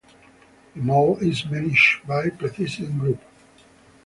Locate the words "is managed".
1.19-2.07